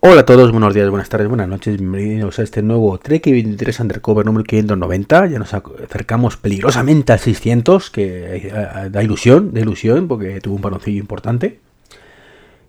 Hola 0.00 0.20
a 0.20 0.26
todos, 0.26 0.52
buenos 0.52 0.74
días, 0.74 0.90
buenas 0.90 1.08
tardes, 1.08 1.26
buenas 1.26 1.48
noches, 1.48 1.78
bienvenidos 1.78 2.38
a 2.38 2.42
este 2.42 2.62
nuevo 2.62 2.98
Trek 2.98 3.24
23 3.24 3.80
Undercover 3.80 4.26
número 4.26 4.44
590. 4.44 5.26
Ya 5.26 5.38
nos 5.38 5.54
acercamos 5.54 6.36
peligrosamente 6.36 7.14
al 7.14 7.18
600, 7.18 7.90
que 7.90 8.36
eh, 8.36 8.88
da 8.90 9.02
ilusión, 9.02 9.54
da 9.54 9.60
ilusión, 9.60 10.06
porque 10.06 10.40
tuvo 10.42 10.56
un 10.56 10.60
paroncillo 10.60 11.00
importante. 11.00 11.60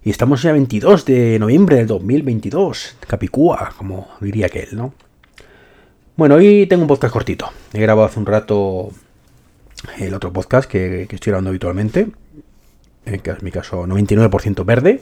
Y 0.04 0.10
estamos 0.10 0.42
ya 0.42 0.54
22 0.54 1.04
de 1.04 1.38
noviembre 1.38 1.76
del 1.76 1.88
2022, 1.88 2.96
Capicúa, 3.02 3.74
como 3.78 4.08
diría 4.22 4.46
aquel, 4.46 4.70
¿no? 4.72 4.94
Bueno, 6.16 6.36
hoy 6.36 6.66
tengo 6.66 6.84
un 6.84 6.88
podcast 6.88 7.12
cortito. 7.14 7.52
He 7.74 7.82
grabado 7.82 8.08
hace 8.08 8.20
un 8.20 8.26
rato 8.26 8.90
el 10.00 10.14
otro 10.14 10.32
podcast 10.32 10.68
que, 10.70 11.04
estoy 11.04 11.32
grabando 11.32 11.50
habitualmente, 11.50 12.08
en 13.06 13.22
es 13.24 13.44
mi 13.44 13.52
caso 13.52 13.86
99% 13.86 14.66
verde, 14.66 15.02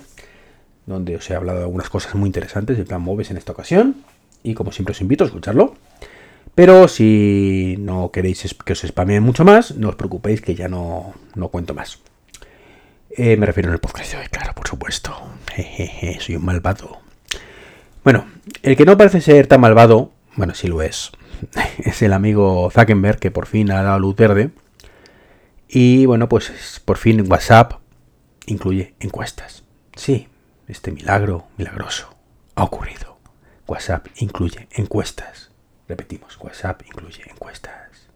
donde 0.86 1.16
os 1.16 1.30
he 1.30 1.36
hablado 1.36 1.60
de 1.60 1.66
algunas 1.66 1.90
cosas 1.90 2.16
muy 2.16 2.28
interesantes 2.28 2.78
del 2.78 2.86
plan 2.86 3.02
MOVES 3.02 3.32
en 3.32 3.38
esta 3.38 3.52
ocasión. 3.52 3.98
Y 4.44 4.54
como 4.54 4.72
siempre 4.72 4.92
os 4.92 5.02
invito 5.02 5.24
a 5.24 5.28
escucharlo. 5.28 5.76
Pero 6.56 6.88
si 6.88 7.76
no 7.80 8.12
queréis 8.12 8.56
que 8.64 8.74
os 8.74 8.80
spameen 8.80 9.24
mucho 9.24 9.44
más, 9.44 9.76
no 9.76 9.90
os 9.90 9.96
preocupéis 9.96 10.42
que 10.42 10.56
ya 10.56 10.70
no, 10.70 11.14
cuento 11.52 11.74
más. 11.74 12.00
Eh, 13.10 13.36
me 13.36 13.46
refiero 13.46 13.70
en 13.70 13.74
el 13.74 13.80
podcast 13.80 14.12
de 14.14 14.20
hoy, 14.20 14.28
claro, 14.28 14.54
por 14.54 14.68
supuesto. 14.68 15.14
Jejeje, 15.54 16.20
soy 16.22 16.38
un 16.38 16.46
malvado. 16.46 17.00
Bueno, 18.04 18.26
el 18.62 18.78
que 18.78 18.86
no 18.86 18.98
parece 18.98 19.20
ser 19.20 19.48
tan 19.48 19.62
malvado, 19.62 20.12
bueno, 20.36 20.54
sí 20.54 20.68
lo 20.68 20.82
es, 20.82 21.12
es 21.80 22.02
el 22.02 22.14
amigo 22.14 22.70
Zuckerberg 22.72 23.20
que 23.20 23.32
por 23.32 23.48
fin 23.48 23.72
ha 23.72 23.84
dado 23.84 24.00
luz 24.00 24.16
verde. 24.16 24.52
Y 25.68 26.06
bueno, 26.06 26.30
pues 26.30 26.82
por 26.86 26.98
fin 26.98 27.30
WhatsApp 27.30 27.74
incluye 28.46 28.94
encuestas. 29.00 29.64
Sí, 29.96 30.28
este 30.68 30.92
milagro 30.92 31.48
milagroso 31.58 32.16
ha 32.56 32.64
ocurrido. 32.64 33.18
WhatsApp 33.68 34.08
incluye 34.18 34.68
encuestas. 34.72 35.52
Repetimos, 35.88 36.38
WhatsApp 36.40 36.82
incluye 36.86 37.24
encuestas. 37.30 38.10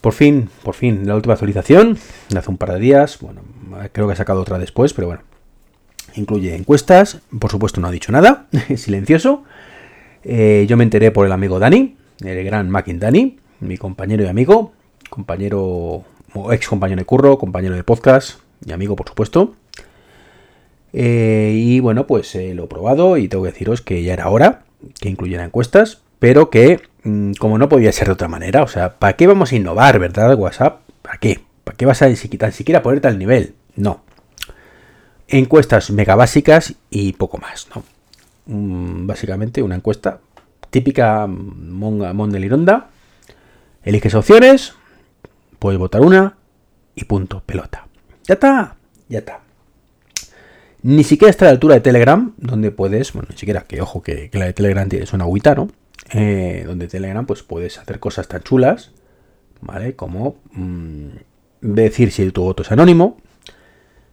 Por 0.00 0.12
fin, 0.14 0.48
por 0.62 0.74
fin, 0.74 1.06
la 1.06 1.14
última 1.14 1.34
actualización 1.34 1.98
hace 2.36 2.50
un 2.50 2.56
par 2.56 2.72
de 2.72 2.80
días. 2.80 3.18
Bueno, 3.20 3.42
creo 3.92 4.06
que 4.06 4.14
ha 4.14 4.16
sacado 4.16 4.40
otra 4.40 4.58
después, 4.58 4.94
pero 4.94 5.08
bueno. 5.08 5.22
Incluye 6.14 6.56
encuestas. 6.56 7.20
Por 7.38 7.50
supuesto, 7.50 7.80
no 7.80 7.88
ha 7.88 7.90
dicho 7.90 8.10
nada. 8.10 8.46
silencioso. 8.76 9.44
Eh, 10.24 10.66
yo 10.68 10.76
me 10.76 10.84
enteré 10.84 11.10
por 11.10 11.26
el 11.26 11.32
amigo 11.32 11.58
Dani, 11.58 11.96
el 12.22 12.44
gran 12.44 12.68
Mackin 12.70 12.98
Dani, 12.98 13.38
mi 13.60 13.76
compañero 13.76 14.24
y 14.24 14.26
amigo. 14.26 14.72
Compañero, 15.08 16.04
ex 16.50 16.68
compañero 16.68 16.98
de 16.98 17.04
curro, 17.04 17.38
compañero 17.38 17.74
de 17.74 17.84
podcast 17.84 18.40
y 18.64 18.72
amigo, 18.72 18.96
por 18.96 19.08
supuesto. 19.08 19.54
Eh, 20.92 21.52
y 21.54 21.80
bueno, 21.80 22.06
pues 22.06 22.34
eh, 22.34 22.54
lo 22.54 22.64
he 22.64 22.68
probado 22.68 23.16
y 23.16 23.28
tengo 23.28 23.44
que 23.44 23.50
deciros 23.50 23.80
que 23.80 24.02
ya 24.02 24.12
era 24.12 24.28
hora 24.28 24.64
que 25.00 25.08
incluyera 25.08 25.44
encuestas, 25.44 26.02
pero 26.18 26.50
que 26.50 26.80
mm, 27.04 27.32
como 27.34 27.58
no 27.58 27.68
podía 27.68 27.92
ser 27.92 28.08
de 28.08 28.14
otra 28.14 28.28
manera, 28.28 28.62
o 28.62 28.68
sea, 28.68 28.98
¿para 28.98 29.14
qué 29.14 29.26
vamos 29.26 29.52
a 29.52 29.56
innovar, 29.56 29.98
verdad, 29.98 30.34
WhatsApp? 30.36 30.80
¿Para 31.02 31.18
qué? 31.18 31.40
¿Para 31.64 31.76
qué 31.76 31.86
vas 31.86 32.02
a 32.02 32.08
ni 32.08 32.16
siquiera 32.16 32.82
ponerte 32.82 33.08
al 33.08 33.18
nivel? 33.18 33.54
No. 33.76 34.02
Encuestas 35.28 35.90
mega 35.90 36.16
básicas 36.16 36.74
y 36.90 37.12
poco 37.12 37.38
más, 37.38 37.68
¿no? 37.74 37.84
Mm, 38.46 39.06
básicamente 39.06 39.62
una 39.62 39.76
encuesta 39.76 40.20
típica 40.70 41.26
monga, 41.26 42.12
Mondelironda. 42.12 42.88
Eliges 43.82 44.14
opciones, 44.14 44.74
puedes 45.58 45.78
votar 45.78 46.00
una 46.00 46.36
y 46.94 47.04
punto, 47.04 47.42
pelota. 47.46 47.86
Ya 48.24 48.34
está, 48.34 48.76
ya 49.08 49.18
está. 49.20 49.40
Ni 50.82 51.04
siquiera 51.04 51.30
está 51.30 51.44
a 51.44 51.48
la 51.48 51.52
altura 51.52 51.74
de 51.74 51.80
Telegram, 51.82 52.32
donde 52.38 52.70
puedes, 52.70 53.12
bueno, 53.12 53.28
ni 53.30 53.36
siquiera, 53.36 53.62
que 53.62 53.82
ojo, 53.82 54.02
que, 54.02 54.30
la 54.32 54.46
de 54.46 54.52
Telegram 54.54 54.88
es 54.90 55.12
una 55.12 55.24
agüita, 55.24 55.54
¿no? 55.54 55.68
Eh, 56.12 56.64
donde 56.66 56.88
Telegram 56.88 57.26
pues 57.26 57.42
puedes 57.42 57.78
hacer 57.78 58.00
cosas 58.00 58.28
tan 58.28 58.42
chulas, 58.42 58.90
¿vale? 59.60 59.94
Como 59.94 60.36
mm, 60.52 61.08
decir 61.60 62.10
si 62.12 62.30
tu 62.30 62.42
voto 62.42 62.62
es 62.62 62.72
anónimo, 62.72 63.18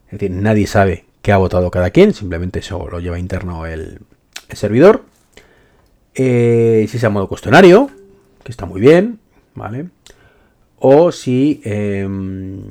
es 0.08 0.20
decir, 0.20 0.32
nadie 0.32 0.68
sabe 0.68 1.06
qué 1.22 1.32
ha 1.32 1.38
votado 1.38 1.72
cada 1.72 1.92
quien, 1.92 2.14
simplemente 2.14 2.60
eso 2.60 2.88
lo 2.90 3.00
lleva 3.00 3.18
interno 3.18 3.66
el, 3.66 4.02
servidor. 4.52 5.06
Eh, 6.16 6.86
si 6.90 6.98
es 6.98 7.04
a 7.04 7.10
modo 7.10 7.28
cuestionario, 7.28 7.90
que 8.44 8.52
está 8.52 8.66
muy 8.66 8.82
bien, 8.82 9.20
¿vale? 9.56 9.90
O 10.80 11.12
si 11.12 11.62
em, 11.64 12.62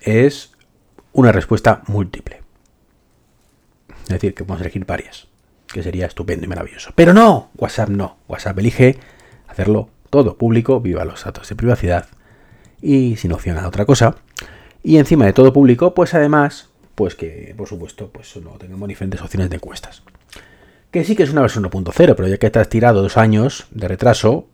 es 0.00 0.52
una 1.12 1.32
respuesta 1.32 1.82
múltiple. 1.86 2.45
Es 4.06 4.14
decir, 4.14 4.34
que 4.34 4.44
podemos 4.44 4.62
elegir 4.62 4.84
varias, 4.84 5.26
que 5.66 5.82
sería 5.82 6.06
estupendo 6.06 6.44
y 6.44 6.48
maravilloso. 6.48 6.90
Pero 6.94 7.12
no, 7.12 7.50
WhatsApp 7.56 7.88
no. 7.88 8.18
WhatsApp 8.28 8.58
elige 8.58 8.98
hacerlo 9.48 9.90
todo 10.10 10.36
público, 10.36 10.80
viva 10.80 11.04
los 11.04 11.24
datos 11.24 11.48
de 11.48 11.56
privacidad 11.56 12.06
y 12.80 13.16
sin 13.16 13.32
opción 13.32 13.58
a 13.58 13.66
otra 13.66 13.84
cosa. 13.84 14.16
Y 14.82 14.98
encima 14.98 15.26
de 15.26 15.32
todo 15.32 15.52
público, 15.52 15.94
pues 15.94 16.14
además, 16.14 16.68
pues 16.94 17.16
que 17.16 17.52
por 17.56 17.66
supuesto, 17.66 18.10
pues 18.12 18.36
no 18.36 18.50
tengamos 18.52 18.88
diferentes 18.88 19.20
opciones 19.20 19.50
de 19.50 19.56
encuestas. 19.56 20.02
Que 20.92 21.04
sí 21.04 21.16
que 21.16 21.24
es 21.24 21.30
una 21.30 21.40
versión 21.40 21.64
1.0, 21.64 21.92
pero 22.14 22.28
ya 22.28 22.38
que 22.38 22.50
te 22.50 22.60
has 22.60 22.68
tirado 22.68 23.02
dos 23.02 23.16
años 23.16 23.66
de 23.72 23.88
retraso, 23.88 24.46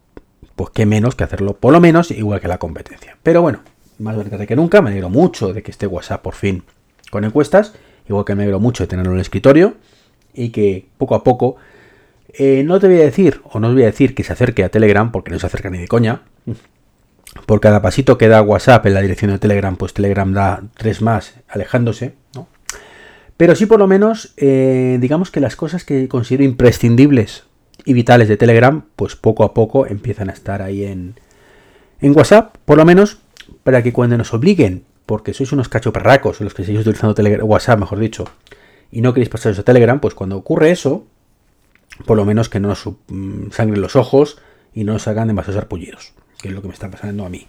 pues 0.56 0.70
qué 0.70 0.86
menos 0.86 1.14
que 1.14 1.24
hacerlo 1.24 1.58
por 1.58 1.72
lo 1.72 1.80
menos 1.80 2.10
igual 2.10 2.40
que 2.40 2.48
la 2.48 2.58
competencia. 2.58 3.18
Pero 3.22 3.42
bueno, 3.42 3.60
más 3.98 4.16
verdad 4.16 4.46
que 4.46 4.56
nunca, 4.56 4.80
me 4.80 4.90
alegro 4.90 5.10
mucho 5.10 5.52
de 5.52 5.62
que 5.62 5.70
esté 5.70 5.86
WhatsApp 5.86 6.22
por 6.22 6.34
fin 6.34 6.64
con 7.10 7.24
encuestas 7.24 7.74
igual 8.08 8.24
que 8.24 8.34
me 8.34 8.42
alegro 8.42 8.60
mucho 8.60 8.84
de 8.84 8.88
tenerlo 8.88 9.12
en 9.12 9.16
el 9.18 9.22
escritorio 9.22 9.74
y 10.34 10.50
que 10.50 10.86
poco 10.98 11.14
a 11.14 11.24
poco, 11.24 11.56
eh, 12.34 12.62
no 12.64 12.80
te 12.80 12.88
voy 12.88 13.00
a 13.00 13.04
decir, 13.04 13.40
o 13.44 13.60
no 13.60 13.68
os 13.68 13.74
voy 13.74 13.82
a 13.82 13.86
decir 13.86 14.14
que 14.14 14.24
se 14.24 14.32
acerque 14.32 14.64
a 14.64 14.70
Telegram, 14.70 15.12
porque 15.12 15.30
no 15.30 15.38
se 15.38 15.46
acerca 15.46 15.70
ni 15.70 15.78
de 15.78 15.88
coña. 15.88 16.22
Por 17.46 17.60
cada 17.60 17.80
pasito 17.80 18.18
que 18.18 18.28
da 18.28 18.42
WhatsApp 18.42 18.86
en 18.86 18.94
la 18.94 19.00
dirección 19.02 19.30
de 19.30 19.38
Telegram, 19.38 19.76
pues 19.76 19.94
Telegram 19.94 20.32
da 20.32 20.62
tres 20.76 21.00
más 21.00 21.34
alejándose. 21.48 22.14
Pero 23.36 23.54
sí 23.54 23.66
por 23.66 23.78
lo 23.78 23.86
menos, 23.86 24.34
eh, 24.36 24.98
digamos 25.00 25.30
que 25.30 25.40
las 25.40 25.56
cosas 25.56 25.84
que 25.84 26.08
considero 26.08 26.44
imprescindibles 26.44 27.44
y 27.84 27.94
vitales 27.94 28.28
de 28.28 28.36
Telegram, 28.36 28.84
pues 28.96 29.16
poco 29.16 29.44
a 29.44 29.54
poco 29.54 29.86
empiezan 29.86 30.30
a 30.30 30.32
estar 30.32 30.62
ahí 30.62 30.84
en, 30.84 31.14
en 32.00 32.16
WhatsApp, 32.16 32.56
por 32.64 32.76
lo 32.76 32.84
menos 32.84 33.18
para 33.64 33.82
que 33.82 33.92
cuando 33.92 34.16
nos 34.18 34.32
obliguen 34.34 34.84
porque 35.06 35.34
sois 35.34 35.52
unos 35.52 35.68
cachoperracos 35.68 36.40
los 36.40 36.54
que 36.54 36.64
seguís 36.64 36.82
utilizando 36.82 37.14
Telegram, 37.14 37.48
WhatsApp, 37.48 37.78
mejor 37.80 37.98
dicho, 37.98 38.24
y 38.90 39.00
no 39.00 39.12
queréis 39.12 39.28
pasaros 39.28 39.58
a 39.58 39.62
Telegram, 39.62 40.00
pues 40.00 40.14
cuando 40.14 40.36
ocurre 40.36 40.70
eso, 40.70 41.06
por 42.06 42.16
lo 42.16 42.24
menos 42.24 42.48
que 42.48 42.60
no 42.60 42.70
os 42.70 42.84
mm, 43.08 43.50
sangren 43.50 43.80
los 43.80 43.96
ojos 43.96 44.38
y 44.74 44.84
no 44.84 44.94
os 44.94 45.08
hagan 45.08 45.28
demasiados 45.28 45.62
arpullidos, 45.62 46.12
que 46.40 46.48
es 46.48 46.54
lo 46.54 46.62
que 46.62 46.68
me 46.68 46.74
está 46.74 46.90
pasando 46.90 47.24
a 47.24 47.28
mí. 47.28 47.46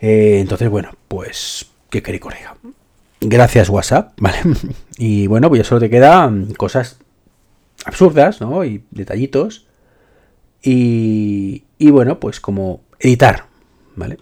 Eh, 0.00 0.38
entonces, 0.40 0.68
bueno, 0.68 0.90
pues, 1.08 1.66
¿qué 1.90 2.02
queréis 2.02 2.22
corrija? 2.22 2.56
Gracias 3.20 3.70
WhatsApp, 3.70 4.12
¿vale? 4.20 4.38
Y 4.98 5.26
bueno, 5.26 5.48
pues 5.48 5.60
ya 5.60 5.64
solo 5.64 5.80
te 5.80 5.90
quedan 5.90 6.52
cosas 6.54 6.98
absurdas, 7.84 8.40
¿no? 8.40 8.64
Y 8.64 8.84
detallitos. 8.90 9.66
Y, 10.62 11.64
y 11.78 11.90
bueno, 11.90 12.20
pues 12.20 12.40
como 12.40 12.80
editar, 12.98 13.46
¿vale? 13.96 14.18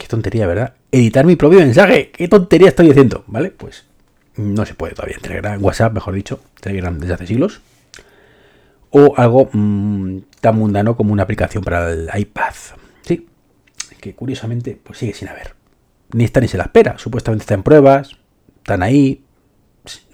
Qué 0.00 0.06
tontería, 0.08 0.46
¿verdad? 0.46 0.72
Editar 0.90 1.26
mi 1.26 1.36
propio 1.36 1.58
mensaje. 1.58 2.10
Qué 2.10 2.26
tontería 2.26 2.68
estoy 2.68 2.90
haciendo, 2.90 3.22
¿vale? 3.26 3.50
Pues 3.50 3.84
no 4.34 4.64
se 4.64 4.72
puede 4.72 4.94
todavía 4.94 5.18
Telegram, 5.20 5.62
WhatsApp, 5.62 5.92
mejor 5.92 6.14
dicho, 6.14 6.40
Telegram 6.58 6.98
desde 6.98 7.12
hace 7.12 7.26
siglos. 7.26 7.60
O 8.88 9.12
algo 9.18 9.50
mm, 9.52 10.20
tan 10.40 10.56
mundano 10.56 10.96
como 10.96 11.12
una 11.12 11.24
aplicación 11.24 11.62
para 11.62 11.90
el 11.90 12.08
iPad. 12.14 12.54
Sí, 13.02 13.28
que 14.00 14.14
curiosamente 14.14 14.80
pues 14.82 14.98
sigue 14.98 15.12
sin 15.12 15.28
haber. 15.28 15.52
Ni 16.14 16.24
está 16.24 16.40
ni 16.40 16.48
se 16.48 16.56
la 16.56 16.64
espera. 16.64 16.96
Supuestamente 16.96 17.42
está 17.42 17.52
en 17.52 17.62
pruebas, 17.62 18.16
están 18.56 18.82
ahí. 18.82 19.22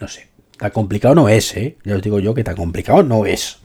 No 0.01 0.09
sé, 0.09 0.27
tan 0.59 0.73
complicado 0.73 1.15
no 1.15 1.29
es, 1.29 1.57
¿eh? 1.57 1.79
Ya 1.85 1.95
os 1.95 2.03
digo 2.03 2.19
yo 2.19 2.35
que 2.35 2.43
tan 2.43 2.57
complicado 2.57 3.05
no 3.05 3.25
es. 3.25 3.61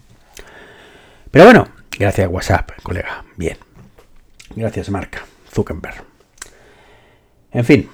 Pero 1.32 1.46
bueno, 1.46 1.68
gracias 1.98 2.30
WhatsApp, 2.30 2.74
colega. 2.84 3.26
Bien. 3.38 3.58
Gracias, 4.56 4.92
Marca 4.92 5.26
Zuckerberg. 5.52 6.11
En 7.52 7.66
fin, 7.66 7.90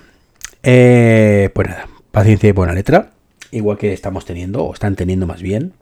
eh, 0.63 1.49
pues 1.53 1.67
nada, 1.67 1.87
paciencia 2.11 2.49
y 2.49 2.51
buena 2.51 2.73
letra, 2.73 3.11
igual 3.51 3.77
que 3.77 3.93
estamos 3.93 4.25
teniendo, 4.25 4.63
o 4.63 4.73
están 4.73 4.95
teniendo 4.95 5.25
más 5.25 5.41
bien. 5.41 5.73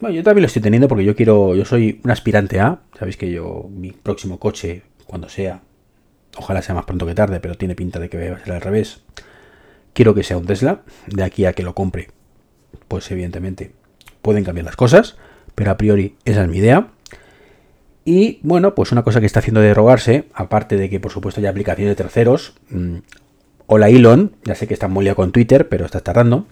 Bueno, 0.00 0.16
yo 0.16 0.22
también 0.22 0.42
lo 0.42 0.46
estoy 0.48 0.62
teniendo 0.62 0.88
porque 0.88 1.04
yo 1.04 1.14
quiero, 1.14 1.54
yo 1.54 1.64
soy 1.64 2.00
un 2.04 2.10
aspirante 2.10 2.60
a, 2.60 2.80
sabéis 2.98 3.16
que 3.16 3.30
yo, 3.30 3.68
mi 3.70 3.92
próximo 3.92 4.38
coche, 4.38 4.82
cuando 5.06 5.28
sea, 5.28 5.62
ojalá 6.36 6.60
sea 6.60 6.74
más 6.74 6.84
pronto 6.84 7.06
que 7.06 7.14
tarde, 7.14 7.40
pero 7.40 7.56
tiene 7.56 7.74
pinta 7.74 8.00
de 8.00 8.08
que 8.08 8.30
va 8.30 8.36
a 8.36 8.44
ser 8.44 8.52
al 8.52 8.60
revés, 8.60 9.02
quiero 9.92 10.14
que 10.14 10.24
sea 10.24 10.36
un 10.36 10.46
Tesla, 10.46 10.82
de 11.06 11.22
aquí 11.22 11.44
a 11.44 11.52
que 11.52 11.62
lo 11.62 11.74
compre, 11.74 12.08
pues 12.88 13.10
evidentemente 13.10 13.72
pueden 14.22 14.44
cambiar 14.44 14.66
las 14.66 14.76
cosas, 14.76 15.16
pero 15.54 15.70
a 15.70 15.76
priori 15.76 16.16
esa 16.24 16.42
es 16.42 16.48
mi 16.48 16.58
idea. 16.58 16.88
Y 18.04 18.40
bueno, 18.42 18.74
pues 18.74 18.90
una 18.90 19.04
cosa 19.04 19.20
que 19.20 19.26
está 19.26 19.38
haciendo 19.38 19.60
derogarse, 19.60 20.24
aparte 20.34 20.76
de 20.76 20.90
que 20.90 20.98
por 20.98 21.12
supuesto 21.12 21.40
hay 21.40 21.46
aplicaciones 21.46 21.92
de 21.92 22.02
terceros, 22.02 22.54
mm, 22.70 22.96
Hola 23.74 23.88
Elon, 23.88 24.32
ya 24.44 24.54
sé 24.54 24.66
que 24.66 24.74
está 24.74 24.86
muy 24.86 25.10
con 25.14 25.32
Twitter, 25.32 25.66
pero 25.70 25.86
está 25.86 26.00
tardando. 26.00 26.46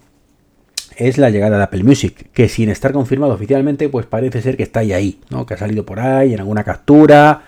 es 0.96 1.18
la 1.18 1.28
llegada 1.28 1.58
de 1.58 1.64
Apple 1.64 1.84
Music, 1.84 2.30
que 2.32 2.48
sin 2.48 2.70
estar 2.70 2.94
confirmado 2.94 3.34
oficialmente, 3.34 3.90
pues 3.90 4.06
parece 4.06 4.40
ser 4.40 4.56
que 4.56 4.62
está 4.62 4.80
ahí, 4.80 4.94
ahí, 4.94 5.20
¿no? 5.28 5.44
Que 5.44 5.52
ha 5.52 5.58
salido 5.58 5.84
por 5.84 6.00
ahí 6.00 6.32
en 6.32 6.40
alguna 6.40 6.64
captura. 6.64 7.42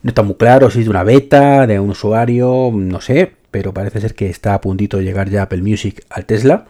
No 0.00 0.08
está 0.08 0.22
muy 0.22 0.36
claro 0.36 0.70
si 0.70 0.78
es 0.78 0.86
de 0.86 0.90
una 0.90 1.04
beta, 1.04 1.66
de 1.66 1.78
un 1.78 1.90
usuario, 1.90 2.70
no 2.72 3.02
sé, 3.02 3.34
pero 3.50 3.74
parece 3.74 4.00
ser 4.00 4.14
que 4.14 4.30
está 4.30 4.54
a 4.54 4.62
puntito 4.62 4.96
de 4.96 5.04
llegar 5.04 5.28
ya 5.28 5.42
Apple 5.42 5.60
Music 5.60 6.06
al 6.08 6.24
Tesla. 6.24 6.68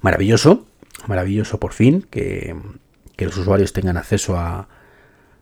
Maravilloso, 0.00 0.68
maravilloso 1.08 1.58
por 1.58 1.72
fin 1.72 2.06
que, 2.08 2.54
los 3.18 3.36
usuarios 3.36 3.72
tengan 3.72 3.96
acceso 3.96 4.36
a, 4.36 4.68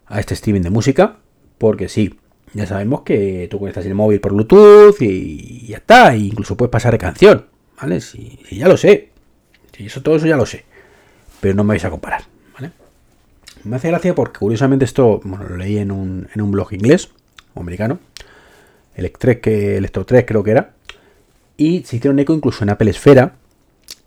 a 0.06 0.18
este 0.18 0.32
streaming 0.32 0.62
de 0.62 0.70
música, 0.70 1.18
porque 1.58 1.90
sí, 1.90 2.18
ya 2.56 2.66
sabemos 2.66 3.02
que 3.02 3.48
tú 3.50 3.58
conectas 3.58 3.84
el 3.84 3.94
móvil 3.94 4.18
por 4.18 4.32
Bluetooth 4.32 4.96
y 5.02 5.66
ya 5.66 5.76
está, 5.76 6.14
e 6.14 6.18
incluso 6.20 6.56
puedes 6.56 6.70
pasar 6.70 6.92
de 6.92 6.98
canción, 6.98 7.44
¿vale? 7.78 8.00
Si, 8.00 8.38
ya 8.50 8.66
lo 8.66 8.78
sé, 8.78 9.10
si 9.76 9.84
eso 9.84 10.00
todo 10.00 10.16
eso 10.16 10.26
ya 10.26 10.38
lo 10.38 10.46
sé, 10.46 10.64
pero 11.40 11.54
no 11.54 11.64
me 11.64 11.74
vais 11.74 11.84
a 11.84 11.90
comparar, 11.90 12.22
¿vale? 12.54 12.72
Me 13.64 13.76
hace 13.76 13.88
gracia 13.88 14.14
porque 14.14 14.38
curiosamente 14.38 14.86
esto, 14.86 15.20
bueno, 15.22 15.44
lo 15.46 15.58
leí 15.58 15.76
en 15.76 15.90
un, 15.90 16.28
en 16.34 16.40
un 16.40 16.50
blog 16.50 16.72
inglés 16.72 17.10
o 17.52 17.60
americano, 17.60 17.98
Electrek, 18.94 19.46
Electro 19.48 20.06
3 20.06 20.24
creo 20.26 20.42
que 20.42 20.52
era, 20.52 20.70
y 21.58 21.82
se 21.84 21.96
hicieron 21.96 22.18
eco 22.20 22.32
incluso 22.32 22.64
en 22.64 22.70
Apple 22.70 22.90
Esfera, 22.90 23.34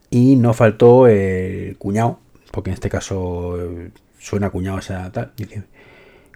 y 0.09 0.37
no 0.37 0.55
faltó 0.55 1.05
el 1.05 1.77
cuñado, 1.77 2.19
porque 2.49 2.71
en 2.71 2.73
este 2.73 2.89
caso 2.89 3.61
eh, 3.61 3.91
suena 4.17 4.49
cuñado, 4.49 4.77
o 4.77 4.81
sea, 4.81 5.11
tal, 5.11 5.33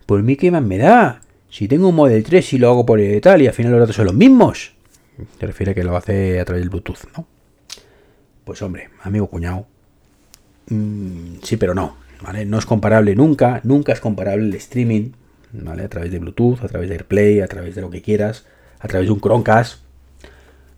por 0.05 0.21
mí 0.21 0.35
qué 0.35 0.51
más 0.51 0.61
me 0.61 0.77
da, 0.77 1.21
si 1.53 1.67
tengo 1.67 1.89
un 1.89 1.95
Model 1.95 2.23
3 2.23 2.53
y 2.53 2.57
lo 2.57 2.71
hago 2.71 2.83
por 2.83 2.99
el 2.99 3.21
tal 3.21 3.43
y 3.43 3.47
al 3.47 3.53
final 3.53 3.73
los 3.73 3.81
datos 3.81 3.95
son 3.95 4.05
los 4.05 4.15
mismos. 4.15 4.73
Se 5.39 5.45
refiere 5.45 5.75
que 5.75 5.83
lo 5.83 5.95
hace 5.95 6.39
a 6.39 6.45
través 6.45 6.63
del 6.63 6.71
Bluetooth, 6.71 7.15
¿no? 7.15 7.27
Pues 8.43 8.59
hombre, 8.63 8.89
amigo 9.03 9.27
cuñado. 9.27 9.67
Mm, 10.69 11.35
sí, 11.43 11.57
pero 11.57 11.75
no, 11.75 11.97
¿vale? 12.23 12.45
No 12.45 12.57
es 12.57 12.65
comparable 12.65 13.15
nunca, 13.15 13.61
nunca 13.63 13.93
es 13.93 13.99
comparable 13.99 14.47
el 14.47 14.55
streaming, 14.55 15.11
¿vale? 15.51 15.83
A 15.83 15.89
través 15.89 16.11
de 16.11 16.17
Bluetooth, 16.17 16.63
a 16.63 16.67
través 16.67 16.89
de 16.89 16.95
AirPlay, 16.95 17.41
a 17.41 17.47
través 17.47 17.75
de 17.75 17.81
lo 17.81 17.91
que 17.91 18.01
quieras, 18.01 18.47
a 18.79 18.87
través 18.87 19.07
de 19.07 19.13
un 19.13 19.21
Chromecast, 19.21 19.83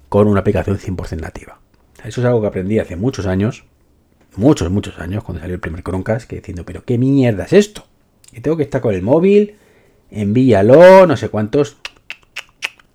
con 0.10 0.28
una 0.28 0.42
aplicación 0.42 0.78
100% 0.78 1.22
nativa. 1.22 1.58
Eso 2.04 2.20
es 2.20 2.28
algo 2.28 2.42
que 2.42 2.48
aprendí 2.48 2.80
hace 2.80 2.98
muchos 2.98 3.28
años, 3.28 3.64
muchos, 4.36 4.70
muchos 4.70 5.00
años, 5.00 5.24
cuando 5.24 5.40
salió 5.40 5.56
el 5.56 5.62
primer 5.62 5.84
Chromecast, 5.84 6.28
que 6.28 6.36
diciendo, 6.36 6.66
pero 6.66 6.84
¿qué 6.84 6.98
mierda 6.98 7.46
es 7.46 7.54
esto? 7.54 7.86
Que 8.34 8.42
tengo 8.42 8.58
que 8.58 8.64
estar 8.64 8.82
con 8.82 8.94
el 8.94 9.04
móvil, 9.04 9.56
envíalo, 10.12 11.08
no 11.08 11.18
sé 11.18 11.30
cuántos. 11.30 11.78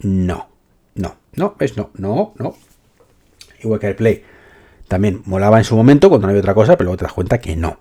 No, 0.00 0.48
no, 0.94 1.16
no, 1.34 1.56
es 1.60 1.76
no, 1.76 1.90
no, 1.94 2.32
no. 2.36 2.54
Igual 3.62 3.80
que 3.80 3.88
el 3.88 3.96
Play. 3.96 4.24
También 4.88 5.22
molaba 5.24 5.58
en 5.58 5.64
su 5.64 5.76
momento 5.76 6.08
cuando 6.08 6.26
no 6.26 6.30
había 6.30 6.40
otra 6.40 6.54
cosa, 6.54 6.76
pero 6.76 6.86
luego 6.86 6.96
te 6.96 7.04
das 7.04 7.12
cuenta 7.12 7.38
que 7.38 7.54
no. 7.54 7.78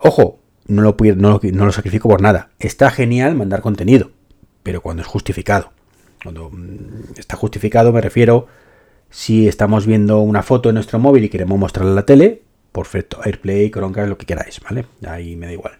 Ojo, 0.00 0.38
no 0.66 0.82
lo, 0.82 0.96
no, 1.16 1.40
lo 1.42 1.72
sacrifico 1.72 2.08
por 2.08 2.22
nada. 2.22 2.50
Está 2.58 2.90
genial 2.90 3.34
mandar 3.34 3.60
contenido, 3.60 4.10
pero 4.62 4.80
cuando 4.80 5.02
es 5.02 5.08
justificado. 5.08 5.72
Cuando 6.22 6.50
mm, 6.50 7.18
está 7.18 7.36
justificado 7.36 7.92
me 7.92 8.00
refiero 8.00 8.46
si 9.10 9.48
estamos 9.48 9.86
viendo 9.86 10.20
una 10.20 10.42
foto 10.42 10.68
en 10.68 10.76
nuestro 10.76 10.98
móvil 10.98 11.24
y 11.24 11.28
queremos 11.28 11.58
mostrarla 11.58 11.90
en 11.90 11.96
la 11.96 12.06
tele, 12.06 12.42
perfecto, 12.70 13.20
AirPlay, 13.24 13.70
Chromecast, 13.70 14.08
lo 14.08 14.16
que 14.16 14.26
queráis, 14.26 14.60
¿vale? 14.60 14.86
Ahí 15.04 15.34
me 15.34 15.46
da 15.46 15.52
igual. 15.52 15.79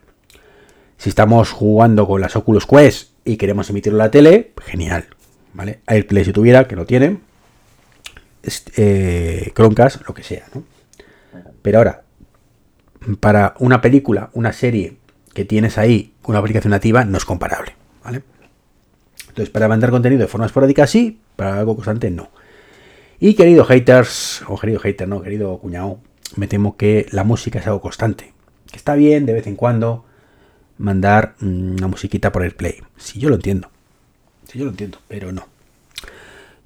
Si 1.00 1.08
estamos 1.08 1.50
jugando 1.50 2.06
con 2.06 2.20
las 2.20 2.36
Oculus 2.36 2.66
Quest 2.66 3.12
y 3.24 3.38
queremos 3.38 3.70
emitirlo 3.70 3.96
en 3.96 4.04
la 4.04 4.10
tele, 4.10 4.52
genial. 4.60 5.06
¿Vale? 5.54 5.80
AirPlay 5.86 6.26
si 6.26 6.32
tuviera, 6.34 6.68
que 6.68 6.76
no 6.76 6.84
tiene. 6.84 7.20
Chromecast, 9.54 10.06
lo 10.06 10.12
que 10.12 10.22
sea, 10.22 10.44
¿no? 10.54 10.62
Pero 11.62 11.78
ahora, 11.78 12.02
para 13.18 13.54
una 13.60 13.80
película, 13.80 14.28
una 14.34 14.52
serie 14.52 14.98
que 15.32 15.46
tienes 15.46 15.78
ahí 15.78 16.12
una 16.24 16.38
aplicación 16.38 16.72
nativa, 16.72 17.02
no 17.06 17.16
es 17.16 17.24
comparable, 17.24 17.76
¿vale? 18.04 18.22
Entonces, 19.20 19.48
para 19.48 19.68
mandar 19.68 19.88
contenido 19.88 20.20
de 20.20 20.28
forma 20.28 20.44
esporádica, 20.44 20.86
sí, 20.86 21.18
para 21.34 21.58
algo 21.58 21.76
constante, 21.76 22.10
no. 22.10 22.28
Y 23.18 23.32
querido 23.32 23.64
haters, 23.64 24.42
o 24.48 24.58
querido 24.58 24.80
hater, 24.80 25.08
no, 25.08 25.22
querido 25.22 25.56
cuñado, 25.60 25.98
me 26.36 26.46
temo 26.46 26.76
que 26.76 27.06
la 27.10 27.24
música 27.24 27.58
es 27.58 27.66
algo 27.66 27.80
constante. 27.80 28.34
Que 28.70 28.76
está 28.76 28.96
bien 28.96 29.24
de 29.24 29.32
vez 29.32 29.46
en 29.46 29.56
cuando, 29.56 30.04
mandar 30.80 31.36
una 31.42 31.86
musiquita 31.86 32.32
por 32.32 32.42
el 32.42 32.52
play. 32.52 32.82
Si 32.96 33.20
yo 33.20 33.28
lo 33.28 33.34
entiendo. 33.34 33.70
Si 34.48 34.58
yo 34.58 34.64
lo 34.64 34.70
entiendo, 34.70 34.98
pero 35.08 35.30
no. 35.30 35.46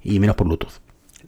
Y 0.01 0.19
menos 0.19 0.35
por 0.35 0.47
Bluetooth. 0.47 0.79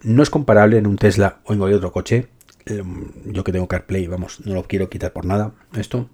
No 0.02 0.22
es 0.22 0.30
comparable 0.30 0.78
en 0.78 0.86
un 0.86 0.96
Tesla 0.96 1.40
o 1.44 1.52
en 1.52 1.58
cualquier 1.58 1.78
otro 1.78 1.92
coche. 1.92 2.28
Em, 2.64 3.12
yo 3.26 3.44
que 3.44 3.52
tengo 3.52 3.68
CarPlay, 3.68 4.06
vamos, 4.06 4.44
no 4.46 4.54
lo 4.54 4.64
quiero 4.64 4.88
quitar 4.88 5.12
por 5.12 5.26
nada. 5.26 5.52
Esto. 5.74 6.08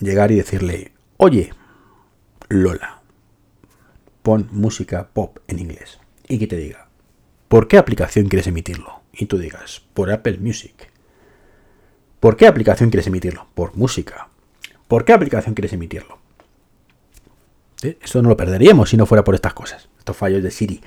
Llegar 0.00 0.32
y 0.32 0.36
decirle, 0.36 0.92
oye, 1.16 1.52
Lola, 2.48 3.02
pon 4.22 4.48
música 4.50 5.08
pop 5.12 5.38
en 5.46 5.60
inglés. 5.60 6.00
Y 6.26 6.38
que 6.38 6.48
te 6.48 6.56
diga, 6.56 6.88
¿por 7.46 7.68
qué 7.68 7.78
aplicación 7.78 8.28
quieres 8.28 8.48
emitirlo? 8.48 9.00
Y 9.12 9.26
tú 9.26 9.38
digas, 9.38 9.82
por 9.94 10.10
Apple 10.10 10.38
Music. 10.38 10.90
¿Por 12.18 12.36
qué 12.36 12.48
aplicación 12.48 12.90
quieres 12.90 13.06
emitirlo? 13.06 13.46
Por 13.54 13.76
música. 13.76 14.28
¿Por 14.88 15.04
qué 15.04 15.12
aplicación 15.12 15.54
quieres 15.54 15.72
emitirlo? 15.72 16.18
Esto 17.82 18.22
no 18.22 18.28
lo 18.28 18.36
perderíamos 18.36 18.90
si 18.90 18.96
no 18.96 19.06
fuera 19.06 19.24
por 19.24 19.34
estas 19.34 19.54
cosas, 19.54 19.88
estos 19.98 20.16
fallos 20.16 20.42
de 20.42 20.50
Siri. 20.50 20.80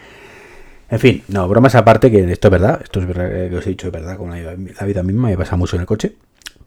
En 0.89 0.99
fin, 0.99 1.23
no, 1.27 1.47
bromas 1.47 1.75
aparte, 1.75 2.09
que 2.09 2.31
esto 2.31 2.47
es 2.47 2.51
verdad, 2.51 2.81
esto 2.83 2.99
es 2.99 3.07
verdad 3.07 3.45
eh, 3.45 3.49
que 3.49 3.57
os 3.57 3.67
he 3.67 3.69
dicho, 3.69 3.87
es 3.87 3.93
verdad, 3.93 4.17
con 4.17 4.31
la, 4.31 4.85
vida 4.85 5.03
misma 5.03 5.27
me 5.27 5.37
pasa 5.37 5.55
mucho 5.55 5.75
en 5.75 5.81
el 5.81 5.85
coche. 5.85 6.15